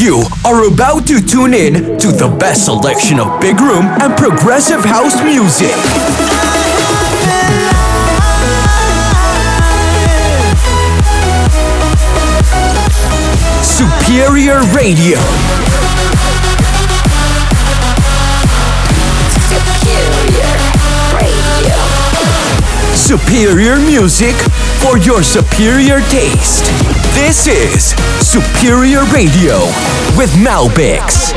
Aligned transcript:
You 0.00 0.22
are 0.46 0.66
about 0.66 1.06
to 1.08 1.20
tune 1.20 1.52
in 1.52 1.98
to 1.98 2.10
the 2.10 2.34
best 2.40 2.64
selection 2.64 3.20
of 3.20 3.38
big 3.38 3.60
room 3.60 3.84
and 3.84 4.16
progressive 4.16 4.82
house 4.82 5.22
music. 5.22 5.76
Superior 13.60 14.62
Radio. 14.72 15.20
Superior 19.44 20.56
Radio. 21.20 21.76
Superior 22.94 23.76
music 23.76 24.34
for 24.80 24.96
your 24.96 25.22
superior 25.22 26.00
taste. 26.08 26.89
This 27.14 27.46
is 27.48 27.90
Superior 28.24 29.04
Radio 29.12 29.58
with 30.16 30.30
Malbix. 30.38 31.34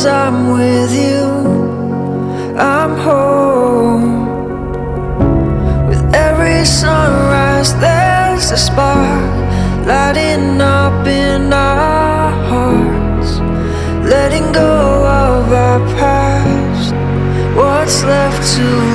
cause 0.00 0.06
I'm 0.06 0.52
with 0.52 0.92
you. 0.94 1.26
I'm 2.56 2.96
home. 2.96 4.28
With 5.88 6.02
every 6.14 6.64
sunrise, 6.64 7.74
there's 7.80 8.50
a 8.50 8.56
spark 8.56 9.86
lighting 9.86 10.58
up 10.60 11.06
in 11.06 11.52
our 11.52 12.30
hearts. 12.48 13.40
Letting 14.08 14.52
go 14.52 15.04
of 15.04 15.52
our 15.52 15.80
past, 15.98 16.94
what's 17.54 18.02
left 18.02 18.40
to 18.56 18.89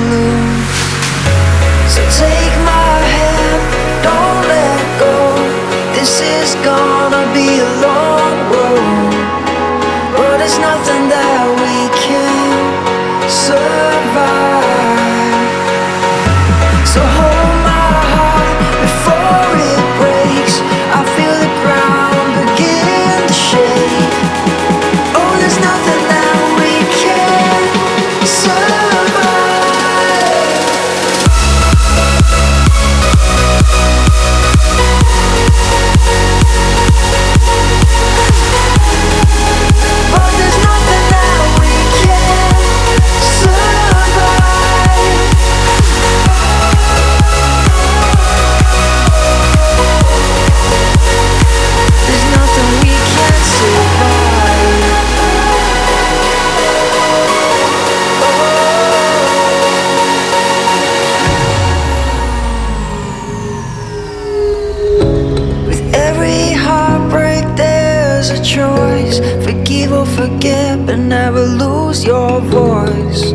forget 70.46 70.86
but 70.86 70.96
never 70.96 71.44
lose 71.44 72.04
your 72.04 72.40
voice. 72.40 73.32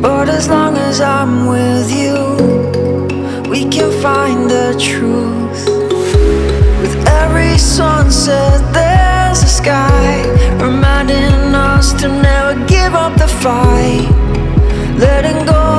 But 0.00 0.28
as 0.28 0.48
long 0.48 0.76
as 0.76 1.00
I'm 1.00 1.46
with 1.46 1.90
you, 1.90 2.18
we 3.50 3.64
can 3.68 3.90
find 4.02 4.50
the 4.50 4.74
truth. 4.78 5.60
With 6.80 6.96
every 7.22 7.58
sunset, 7.58 8.60
there's 8.72 9.42
a 9.42 9.52
sky 9.60 10.22
reminding 10.60 11.54
us 11.54 11.92
to 12.00 12.08
never 12.08 12.54
give 12.66 12.94
up 12.94 13.14
the 13.18 13.28
fight. 13.28 14.08
Letting 14.98 15.46
go. 15.46 15.77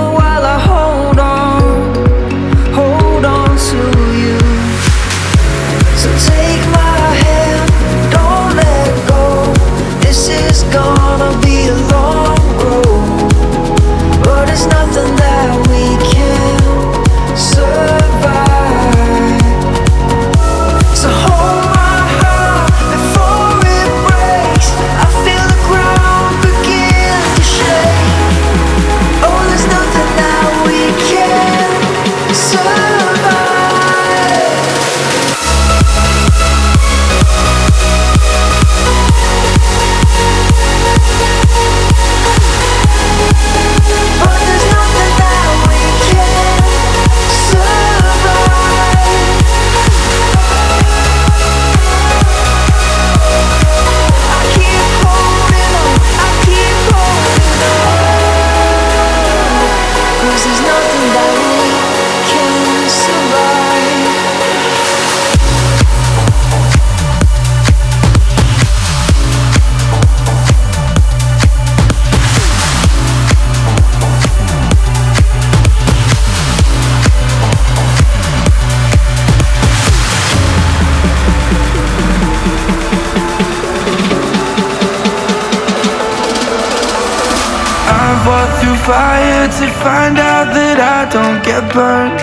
fire 88.89 89.45
to 89.59 89.67
find 89.85 90.17
out 90.17 90.49
that 90.57 90.77
I 90.81 90.99
don't 91.13 91.39
get 91.45 91.61
burned. 91.77 92.17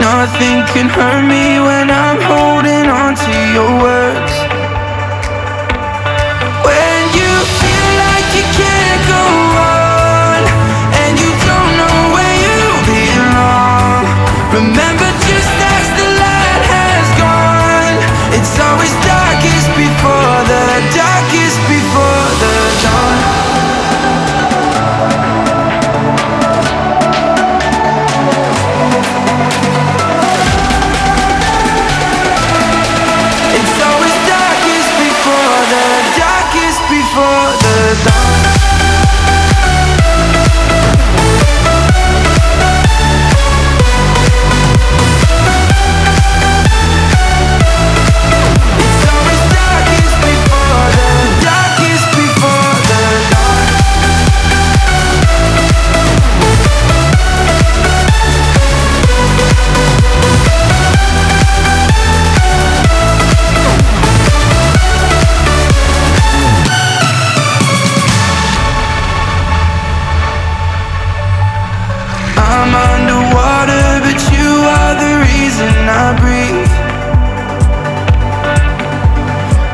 Nothing 0.00 0.64
can 0.72 0.88
hurt 0.88 1.24
me 1.28 1.60
when 1.68 1.86
I'm 1.92 2.20
holding 2.32 2.88
on 2.88 3.12
to 3.12 3.34
your 3.52 3.72
words. 3.84 4.25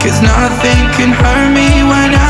Cause 0.03 0.21
nothing 0.21 0.83
can 0.99 1.13
hurt 1.13 1.55
me 1.55 1.85
when 1.87 2.13
I 2.13 2.22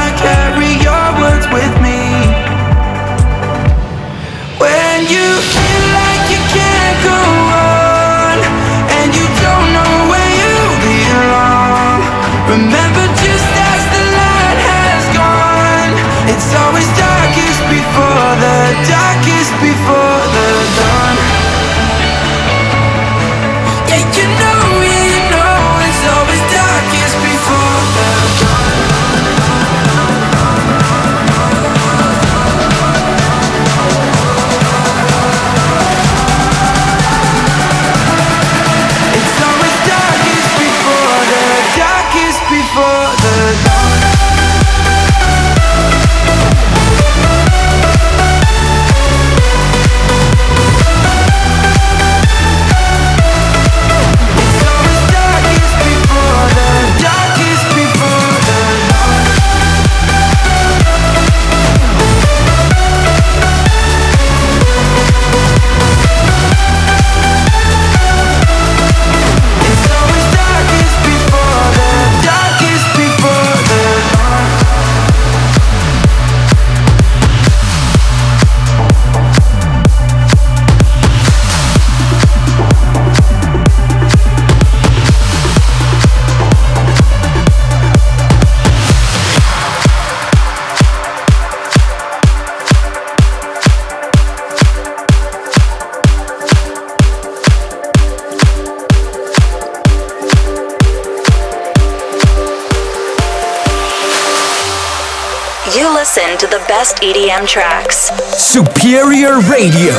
best 106.93 107.03
EDM 107.03 107.47
tracks. 107.47 108.11
Superior 108.37 109.41
Radio. 109.41 109.95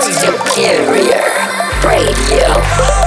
Superior 0.00 1.22
Radio. 1.84 2.97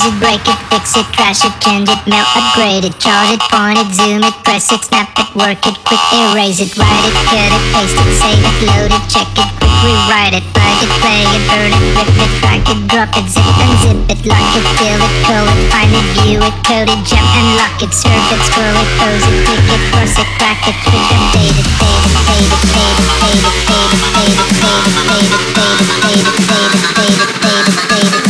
It, 0.00 0.14
crash 0.24 0.40
it, 0.48 0.60
fix 0.72 0.96
it, 0.96 1.06
trash 1.12 1.44
it, 1.44 1.52
change 1.60 1.88
it, 1.92 2.00
melt, 2.08 2.24
upgrade 2.32 2.84
it, 2.88 2.96
charge 2.96 3.28
it, 3.28 3.42
point 3.52 3.76
it, 3.76 3.92
zoom 3.92 4.24
it, 4.24 4.32
press 4.40 4.72
it, 4.72 4.80
snap 4.80 5.12
it, 5.20 5.28
work 5.36 5.60
it, 5.68 5.76
quick 5.84 6.00
erase 6.16 6.64
it, 6.64 6.72
write 6.80 7.04
it, 7.04 7.16
cut 7.28 7.52
it, 7.52 7.62
paste 7.76 8.00
it, 8.00 8.08
save 8.16 8.40
it, 8.40 8.56
load 8.72 8.88
it, 8.88 9.04
check 9.12 9.28
it, 9.36 9.50
quick 9.60 9.76
rewrite 9.84 10.32
it, 10.32 10.46
plug 10.56 10.80
it, 10.80 10.92
play 11.04 11.20
it, 11.28 11.44
burn 11.44 11.72
it, 11.76 11.84
rip 11.92 12.08
it, 12.08 12.32
crack 12.40 12.64
it, 12.72 12.80
drop 12.88 13.12
it, 13.20 13.26
zip 13.28 13.44
and 13.44 13.74
zip 13.84 14.00
it, 14.16 14.20
lock 14.24 14.48
it, 14.56 14.64
fill 14.80 14.96
it, 14.96 15.12
call 15.28 15.44
it, 15.44 15.60
find 15.68 15.92
it, 15.92 16.06
view 16.24 16.40
it, 16.40 16.56
code 16.64 16.88
it, 16.88 17.00
jump 17.04 17.28
and 17.36 17.48
lock 17.60 17.76
it, 17.84 17.92
surf 17.92 18.32
it, 18.32 18.40
scroll 18.48 18.72
it, 18.72 18.88
pose 18.96 19.24
it, 19.28 19.36
click 19.44 19.66
it, 19.76 19.82
cross 19.92 20.16
it, 20.16 20.28
crack 20.40 20.62
it, 20.72 20.76
switch, 20.88 21.10
update 21.20 21.52
it, 21.52 21.68
fade 21.76 22.00
it, 22.00 22.16
fade 22.24 22.48
it, 22.48 22.64
fade 22.64 22.88
it, 22.88 23.04
fade 23.20 23.44
it, 23.44 23.52
fade 23.52 23.76
it, 23.76 24.00
fade 24.08 24.32
it, 24.32 24.48
fade 24.56 24.80
it, 24.80 24.96
fade 25.04 25.28
it, 25.28 25.36
fade 25.36 25.36
it, 25.36 25.52
fade 25.52 25.76
it, 25.76 25.92
fade 26.00 26.22
it, 26.22 26.32
fade 26.32 26.32
it, 26.32 26.40
fade 26.40 27.12
it, 27.12 27.20
fade 27.20 27.20
it, 27.20 27.36
fade 27.42 27.68
it, 27.68 27.92
use 27.92 28.14
it, 28.14 28.21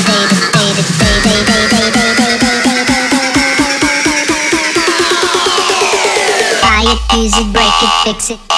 break 7.31 7.83
it, 7.83 8.05
fix 8.05 8.31
it. 8.31 8.52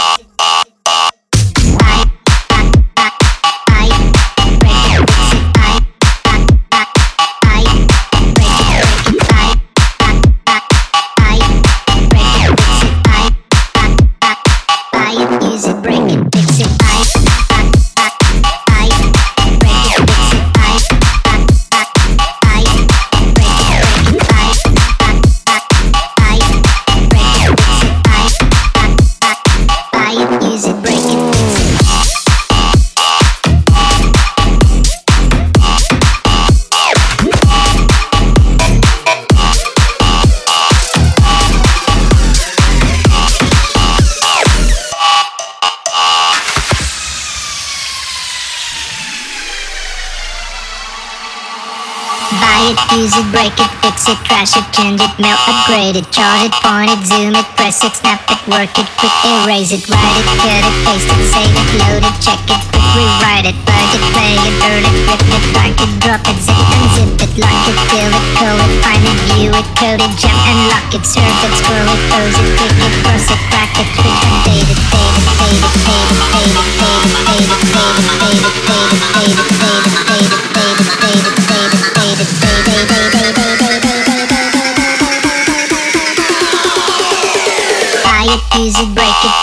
it, 53.18 53.26
break 53.30 53.54
it, 53.58 53.70
fix 53.82 54.08
it, 54.08 54.18
trash 54.26 54.56
it, 54.56 54.66
change 54.74 55.00
it, 55.00 55.12
mail, 55.18 55.38
upgrade 55.46 55.94
it, 55.94 56.06
charge 56.10 56.50
it, 56.50 56.54
point 56.62 56.90
it, 56.90 57.02
zoom 57.06 57.34
it, 57.34 57.46
press 57.54 57.84
it, 57.84 57.94
snap 57.94 58.22
it, 58.26 58.40
work 58.50 58.72
it, 58.74 58.88
quick 58.98 59.14
erase 59.22 59.70
it, 59.70 59.86
write 59.86 60.16
it, 60.18 60.28
cut 60.42 60.62
it, 60.62 60.76
paste 60.82 61.10
it, 61.10 61.22
save 61.30 61.54
it, 61.54 61.68
load 61.78 62.02
it, 62.02 62.16
check 62.18 62.42
it, 62.50 62.62
quick 62.70 62.84
rewrite 62.94 63.46
it, 63.46 63.56
plug 63.66 63.90
it, 63.94 64.04
play 64.14 64.34
it, 64.34 64.54
burn 64.62 64.82
it, 64.82 64.96
rip 65.06 65.22
it, 65.22 65.44
like 65.54 65.78
it, 65.78 65.92
drop 66.02 66.22
it, 66.26 66.38
zip 66.42 66.58
and 66.58 66.86
zip 66.94 67.12
it, 67.22 67.32
lock 67.38 67.62
it, 67.70 67.78
fill 67.90 68.12
it, 68.14 68.26
call 68.38 68.58
it, 68.58 68.72
find 68.82 69.04
it, 69.04 69.18
view 69.34 69.50
it, 69.50 69.68
code 69.78 70.02
it, 70.02 70.12
jump 70.18 70.40
and 70.50 70.60
lock 70.70 70.90
it, 70.94 71.04
surf 71.06 71.22
it, 71.22 71.52
scroll 71.60 71.86
it, 71.86 72.00
pose 72.10 72.34
it, 72.34 72.48
click 72.58 72.78
it, 72.78 72.94
cross 73.02 73.26
it, 73.30 73.40
crack 73.50 73.74
it, 73.78 73.88
quick, 73.98 74.18
update 74.26 74.70
it, 74.70 74.80
date 74.90 75.18
it. 75.18 75.23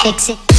fix 0.04 0.30
it. 0.30 0.51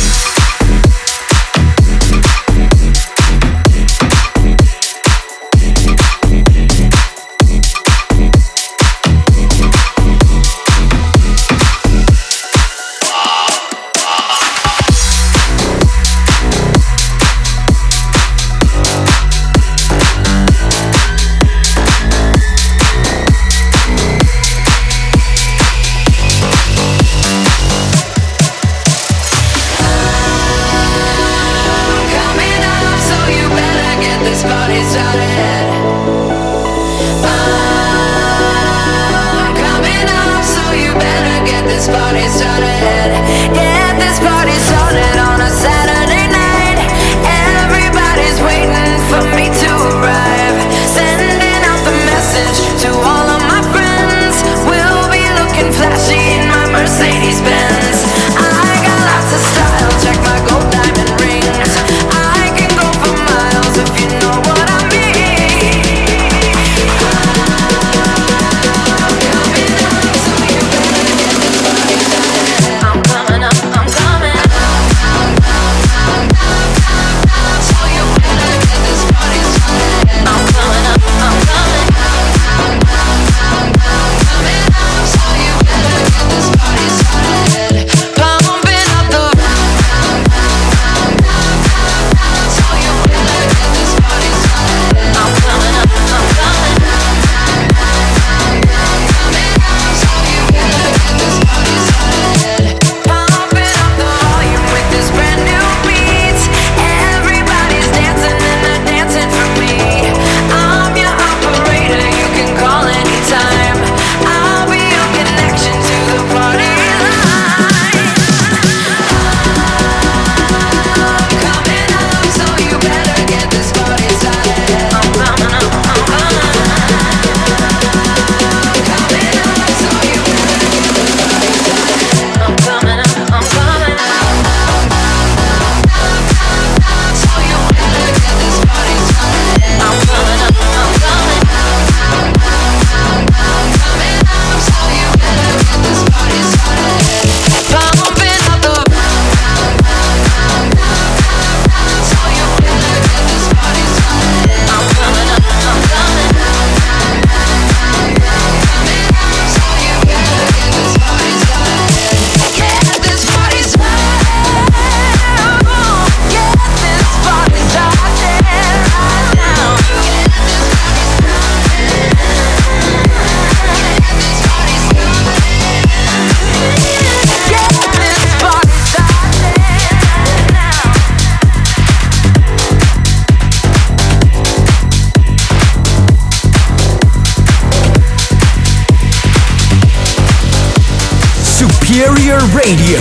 Radio. 192.64 192.98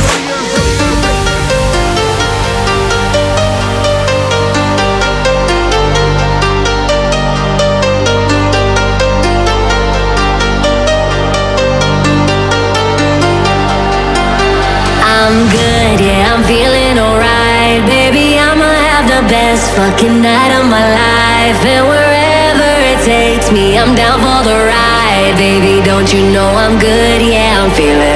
I'm 15.05 15.45
good, 15.49 16.01
yeah, 16.01 16.33
I'm 16.33 16.43
feeling 16.43 16.97
alright. 16.97 17.85
Baby, 17.85 18.39
I'ma 18.39 18.65
have 18.65 19.05
the 19.05 19.29
best 19.29 19.69
fucking 19.75 20.23
night 20.23 20.57
of 20.57 20.65
my 20.65 20.81
life. 20.81 21.61
And 21.65 21.85
wherever 21.85 22.71
it 22.91 23.05
takes 23.05 23.51
me, 23.51 23.77
I'm 23.77 23.93
down 23.93 24.17
for 24.25 24.41
the 24.49 24.57
ride. 24.57 25.35
Baby, 25.37 25.85
don't 25.85 26.11
you 26.11 26.31
know 26.31 26.49
I'm 26.49 26.79
good, 26.79 27.21
yeah, 27.21 27.61
I'm 27.61 27.69
feeling 27.75 28.10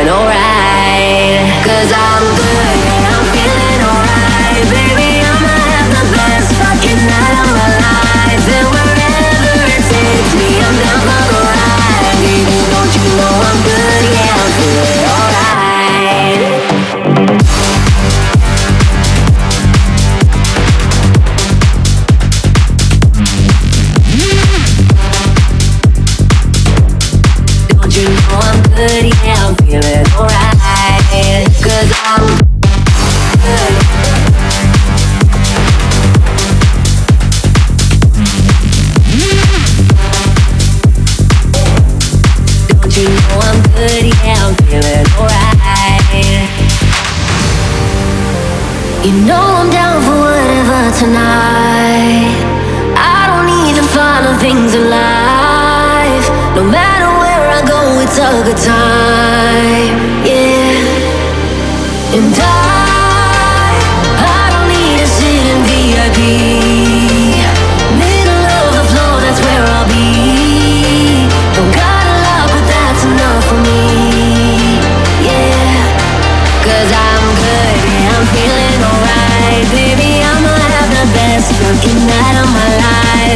am 44.25 44.55
feeling 44.65 45.07
alright. 45.17 46.01
You 49.05 49.13
know 49.27 49.43
I'm 49.61 49.69
down 49.69 50.01
for 50.05 50.17
whatever 50.25 50.81
tonight. 50.97 52.33
I 52.97 53.27
don't 53.27 53.45
things. 54.39 54.65
No 56.55 56.63
matter 56.63 57.09
where 57.19 57.49
I 57.51 57.61
go, 57.67 57.99
it's 57.99 58.17
a 58.17 58.31
good 58.47 58.55
time. 58.55 59.95
Yeah. 60.25 60.95
And 62.15 62.33
I, 62.33 63.75
I 64.39 64.45
don't 64.53 64.69
need 64.71 65.01
a 65.01 65.07
sit 65.07 65.45
in 65.51 65.59
VIP. 65.67 66.84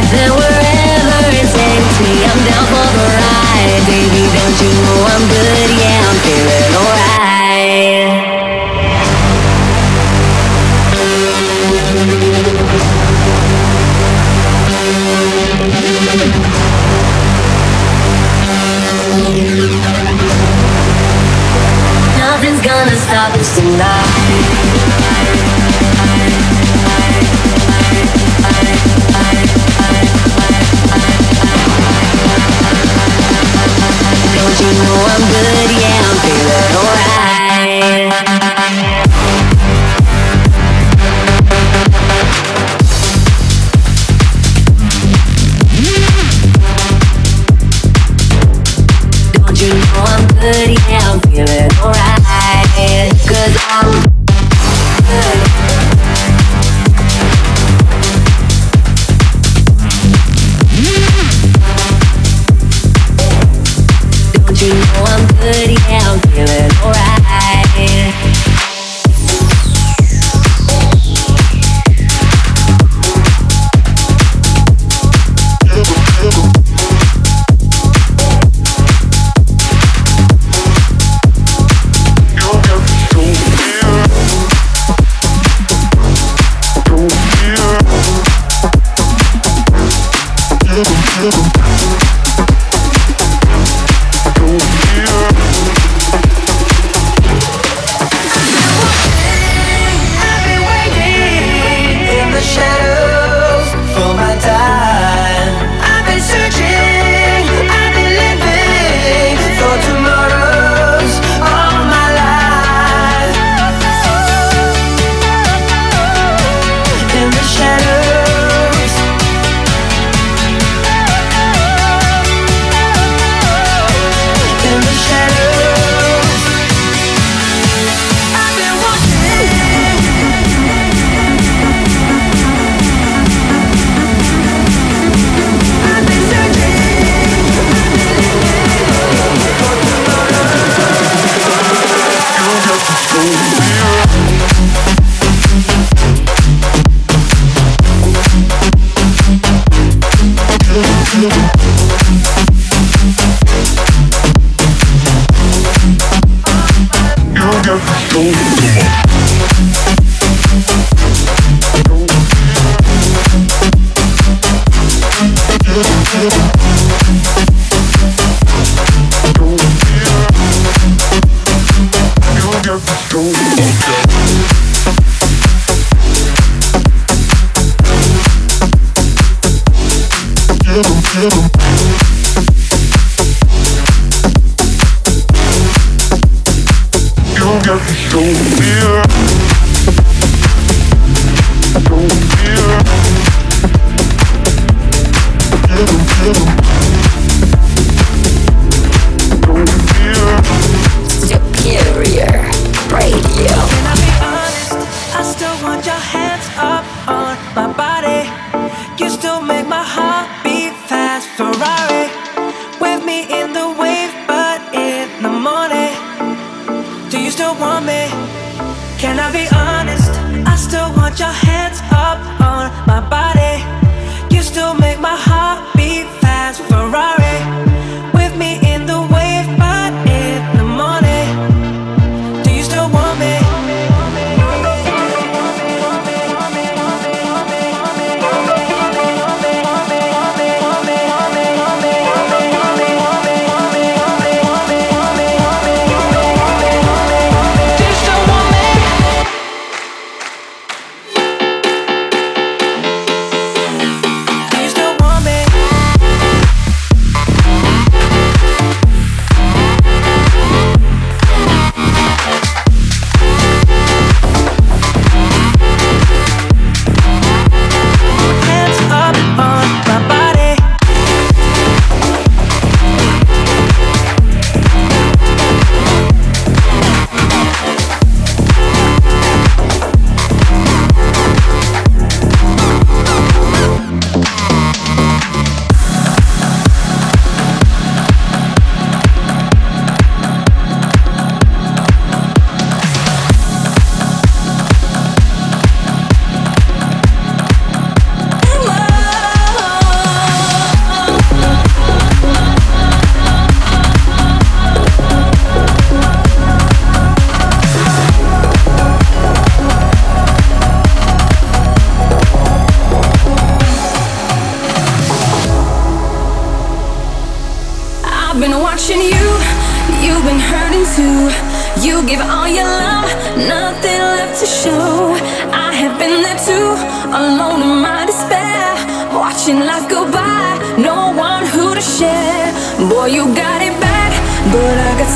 and 0.08 0.32
wherever 0.32 1.20
I'm 2.00 2.40
down 2.48 2.64
for 2.72 2.86
the 2.96 3.04
ride. 3.20 3.82
Baby, 3.86 4.24
don't 4.32 4.56
you 4.60 4.70
know 4.80 5.04
I'm 5.12 5.24
good? 5.28 5.70
Yeah, 5.76 6.08
I'm 6.08 6.16
feeling 6.24 6.74
alright. 6.80 7.20
Nothing's 22.18 22.62
gonna 22.64 22.96
stop 22.96 23.34
us 23.36 23.54
tonight 23.56 24.09
You 34.60 34.66
know 34.66 35.06
I'm 35.08 35.22
good, 35.32 35.70
yeah, 35.80 36.04
I'm 36.04 36.16
feeling 36.20 36.59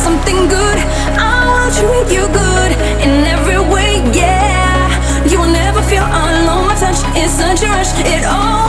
Something 0.05 0.49
good. 0.49 0.79
I 1.17 1.33
wanna 1.49 1.73
treat 1.81 2.09
you 2.17 2.25
good 2.43 2.71
in 3.05 3.25
every 3.35 3.61
way, 3.75 3.93
yeah. 4.13 4.85
You 5.31 5.39
will 5.41 5.55
never 5.63 5.81
feel 5.91 6.05
alone. 6.05 6.67
My 6.69 6.77
touch 6.83 7.01
is 7.17 7.31
such 7.33 7.63
a 7.63 7.69
rush, 7.69 7.93
it 8.05 8.25
over. 8.25 8.64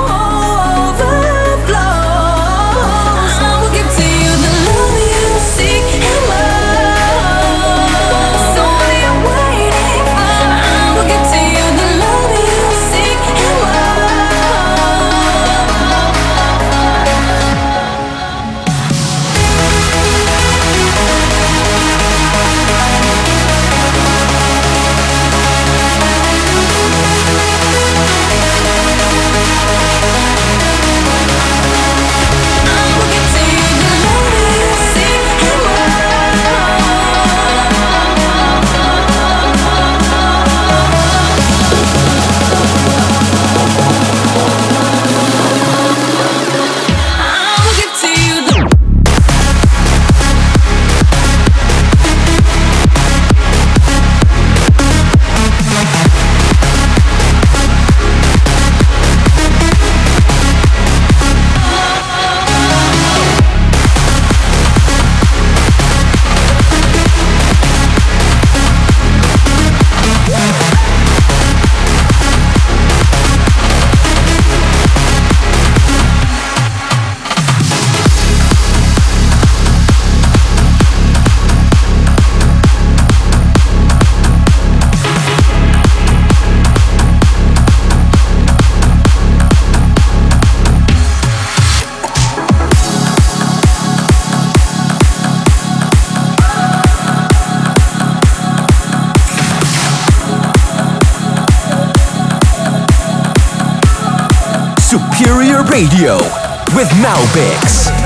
With 107.06 107.13
Malbix. 107.13 108.05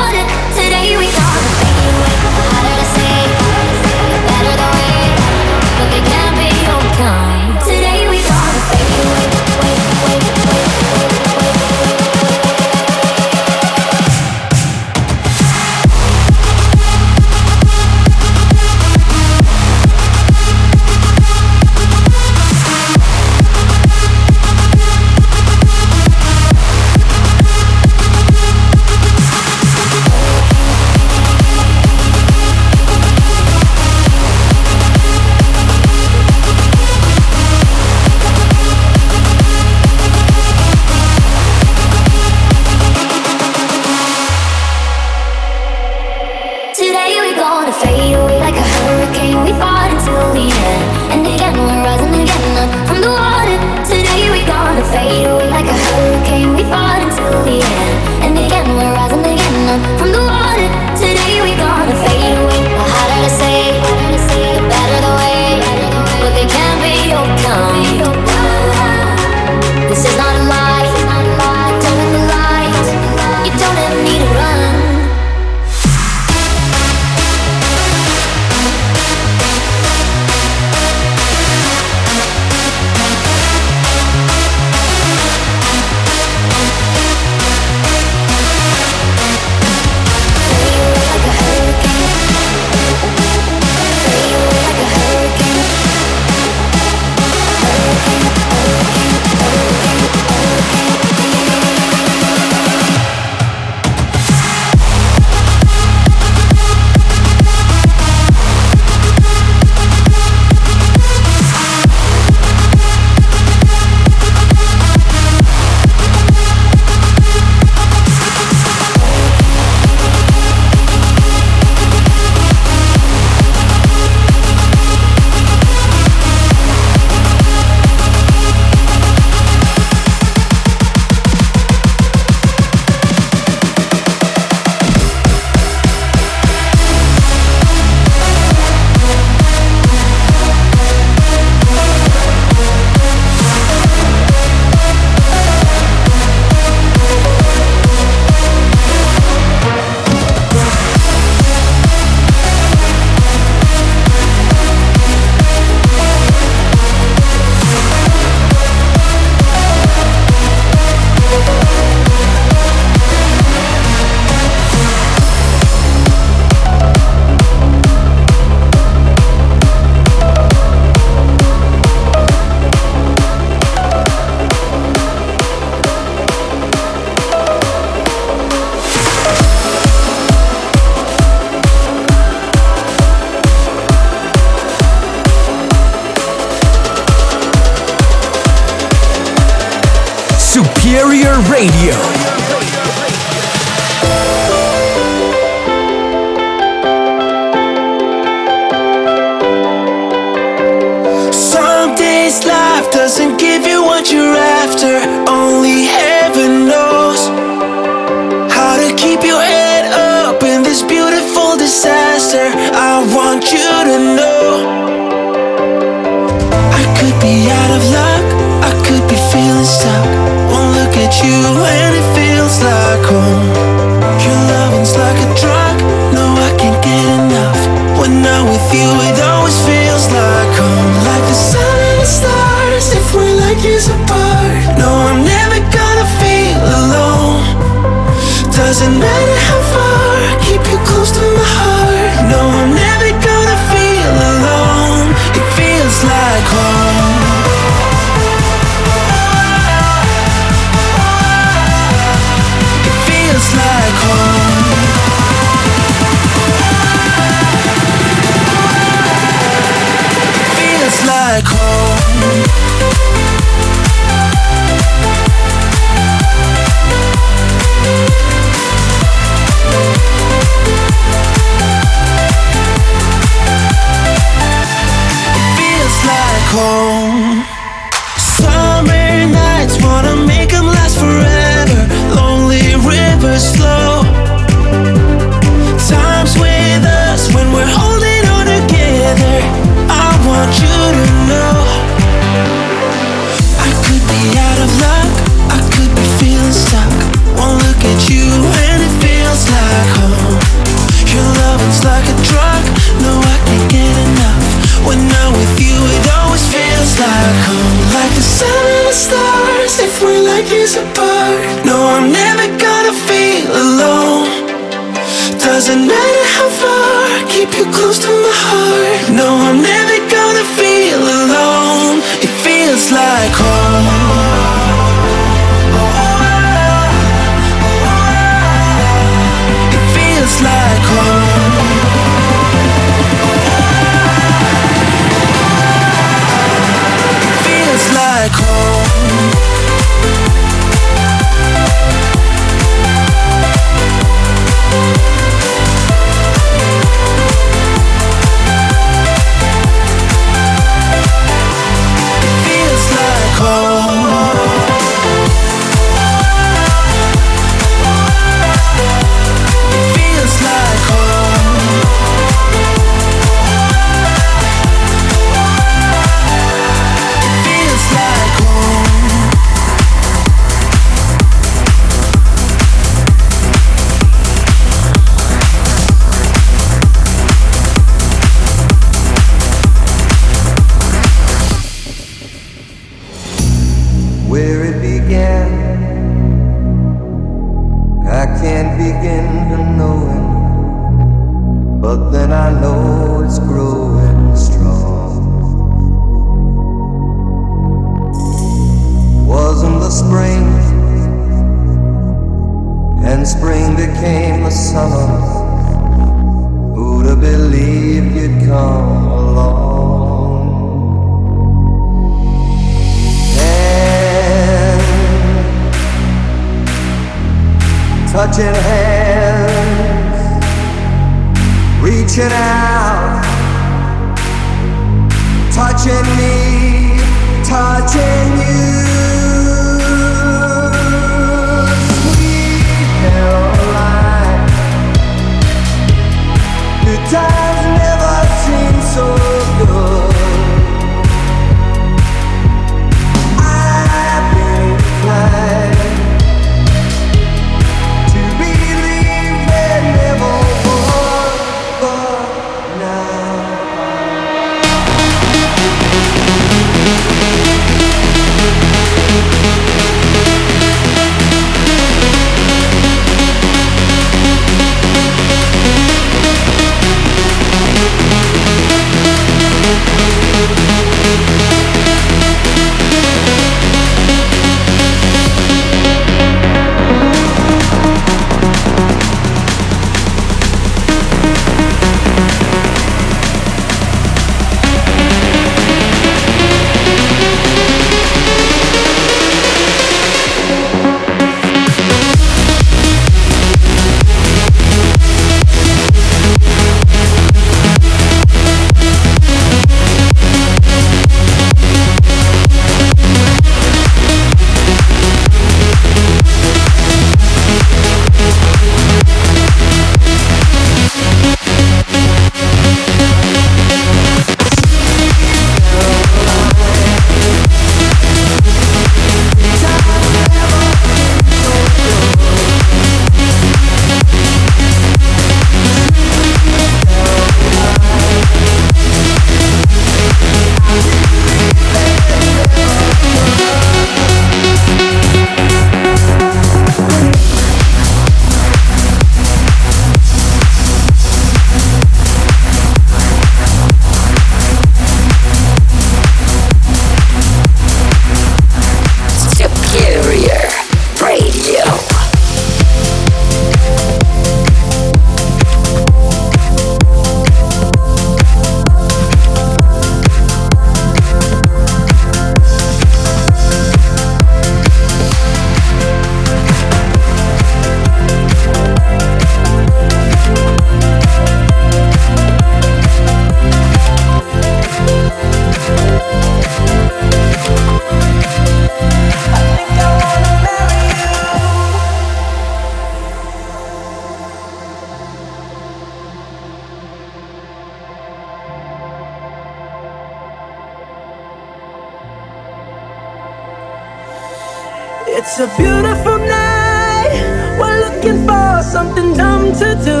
It's 595.34 595.40
a 595.40 595.46
beautiful 595.56 596.18
night. 596.18 597.56
We're 597.58 597.80
looking 597.80 598.26
for 598.26 598.62
something 598.62 599.14
dumb 599.14 599.54
to 599.62 599.68
do. 599.90 600.00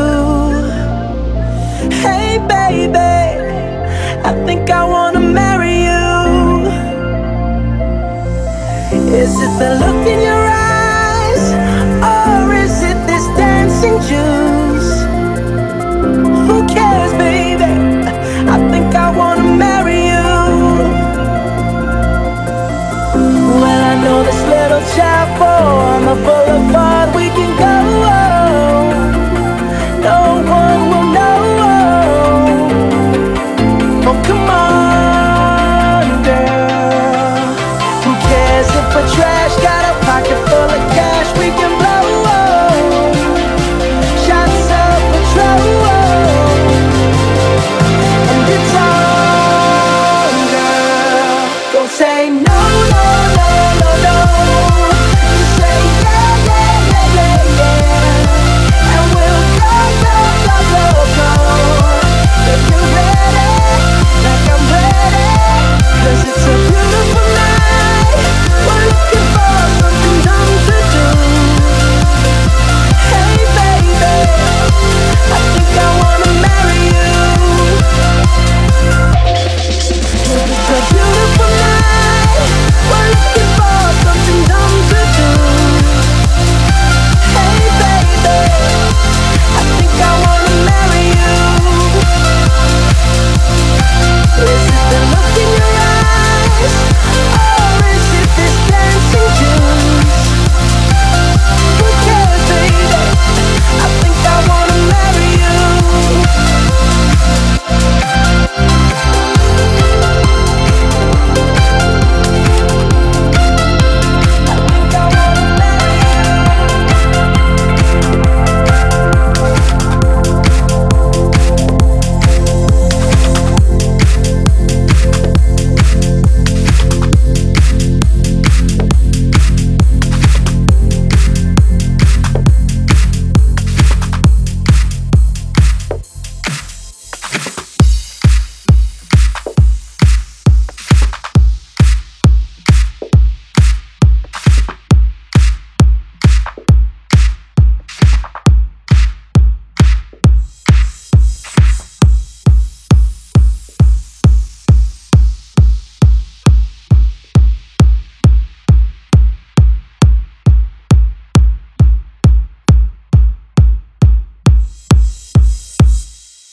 Hey, 2.04 2.36
baby, 2.46 2.98
I 4.28 4.32
think 4.44 4.68
I 4.68 4.84
wanna 4.84 5.20
marry 5.20 5.84
you. 5.88 6.68
Is 9.22 9.32
it 9.44 9.52
the 9.58 9.70
look 9.82 10.06
in 10.12 10.20
your 10.20 10.31
above. 26.12 26.41